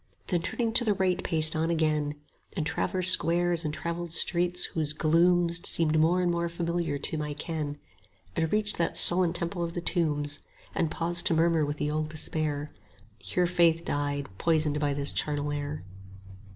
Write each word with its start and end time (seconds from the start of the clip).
Then 0.29 0.41
turning 0.41 0.73
to 0.73 0.83
the 0.83 0.95
right 0.95 1.23
paced 1.23 1.55
on 1.55 1.69
again, 1.69 2.15
And 2.57 2.65
traversed 2.65 3.11
squares 3.11 3.63
and 3.63 3.71
travelled 3.71 4.11
streets 4.11 4.63
whose 4.73 4.93
glooms 4.93 5.69
Seemed 5.69 5.99
more 5.99 6.23
and 6.23 6.31
more 6.31 6.49
familiar 6.49 6.97
to 6.97 7.19
my 7.19 7.35
ken; 7.35 7.77
And 8.35 8.51
reached 8.51 8.79
that 8.79 8.97
sullen 8.97 9.31
temple 9.31 9.63
of 9.63 9.73
the 9.73 9.79
tombs; 9.81 10.37
40 10.69 10.79
And 10.79 10.89
paused 10.89 11.27
to 11.27 11.35
murmur 11.35 11.63
with 11.67 11.77
the 11.77 11.91
old 11.91 12.09
despair, 12.09 12.73
Hear 13.19 13.45
Faith 13.45 13.85
died, 13.85 14.27
poisoned 14.39 14.79
by 14.79 14.95
this 14.95 15.13
charnel 15.13 15.51
air. 15.51 15.83